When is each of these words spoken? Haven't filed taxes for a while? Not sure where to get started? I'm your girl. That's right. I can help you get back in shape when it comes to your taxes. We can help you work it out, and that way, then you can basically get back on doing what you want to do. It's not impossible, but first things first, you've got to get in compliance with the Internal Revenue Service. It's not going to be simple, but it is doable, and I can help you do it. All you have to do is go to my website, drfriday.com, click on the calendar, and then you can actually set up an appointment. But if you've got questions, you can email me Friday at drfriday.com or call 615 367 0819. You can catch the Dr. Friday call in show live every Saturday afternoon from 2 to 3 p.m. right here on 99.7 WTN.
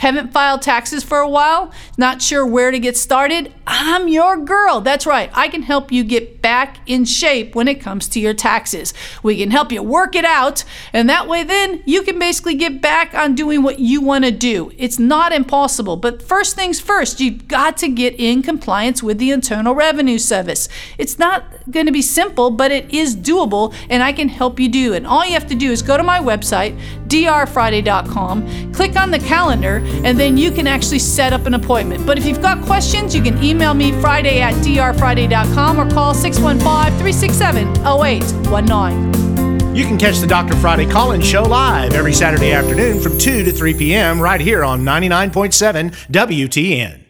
Haven't 0.00 0.32
filed 0.32 0.62
taxes 0.62 1.04
for 1.04 1.18
a 1.18 1.28
while? 1.28 1.70
Not 1.98 2.22
sure 2.22 2.46
where 2.46 2.70
to 2.70 2.78
get 2.78 2.96
started? 2.96 3.52
I'm 3.66 4.08
your 4.08 4.38
girl. 4.38 4.80
That's 4.80 5.04
right. 5.04 5.30
I 5.34 5.48
can 5.48 5.60
help 5.60 5.92
you 5.92 6.04
get 6.04 6.40
back 6.40 6.78
in 6.86 7.04
shape 7.04 7.54
when 7.54 7.68
it 7.68 7.82
comes 7.82 8.08
to 8.08 8.18
your 8.18 8.32
taxes. 8.32 8.94
We 9.22 9.36
can 9.36 9.50
help 9.50 9.70
you 9.70 9.82
work 9.82 10.14
it 10.14 10.24
out, 10.24 10.64
and 10.94 11.06
that 11.10 11.28
way, 11.28 11.44
then 11.44 11.82
you 11.84 12.00
can 12.02 12.18
basically 12.18 12.54
get 12.54 12.80
back 12.80 13.12
on 13.12 13.34
doing 13.34 13.62
what 13.62 13.78
you 13.78 14.00
want 14.00 14.24
to 14.24 14.30
do. 14.30 14.72
It's 14.78 14.98
not 14.98 15.34
impossible, 15.34 15.96
but 15.96 16.22
first 16.22 16.56
things 16.56 16.80
first, 16.80 17.20
you've 17.20 17.46
got 17.46 17.76
to 17.78 17.88
get 17.88 18.18
in 18.18 18.40
compliance 18.42 19.02
with 19.02 19.18
the 19.18 19.30
Internal 19.30 19.74
Revenue 19.74 20.16
Service. 20.16 20.70
It's 20.96 21.18
not 21.18 21.44
going 21.70 21.84
to 21.84 21.92
be 21.92 22.00
simple, 22.00 22.50
but 22.50 22.72
it 22.72 22.90
is 22.90 23.14
doable, 23.14 23.74
and 23.90 24.02
I 24.02 24.14
can 24.14 24.30
help 24.30 24.58
you 24.58 24.70
do 24.70 24.94
it. 24.94 25.04
All 25.04 25.26
you 25.26 25.34
have 25.34 25.46
to 25.48 25.54
do 25.54 25.70
is 25.70 25.82
go 25.82 25.98
to 25.98 26.02
my 26.02 26.20
website, 26.20 26.80
drfriday.com, 27.06 28.72
click 28.72 28.96
on 28.96 29.10
the 29.10 29.18
calendar, 29.18 29.82
and 30.04 30.18
then 30.18 30.36
you 30.36 30.50
can 30.50 30.66
actually 30.66 30.98
set 30.98 31.32
up 31.32 31.46
an 31.46 31.54
appointment. 31.54 32.06
But 32.06 32.18
if 32.18 32.26
you've 32.26 32.42
got 32.42 32.62
questions, 32.64 33.14
you 33.14 33.22
can 33.22 33.42
email 33.42 33.74
me 33.74 33.92
Friday 34.00 34.40
at 34.40 34.54
drfriday.com 34.54 35.80
or 35.80 35.90
call 35.90 36.14
615 36.14 36.98
367 36.98 37.68
0819. 37.86 39.74
You 39.74 39.84
can 39.84 39.96
catch 39.96 40.18
the 40.18 40.26
Dr. 40.26 40.56
Friday 40.56 40.84
call 40.84 41.12
in 41.12 41.20
show 41.20 41.42
live 41.42 41.94
every 41.94 42.12
Saturday 42.12 42.52
afternoon 42.52 43.00
from 43.00 43.16
2 43.16 43.44
to 43.44 43.52
3 43.52 43.74
p.m. 43.74 44.20
right 44.20 44.40
here 44.40 44.64
on 44.64 44.80
99.7 44.80 45.90
WTN. 46.10 47.00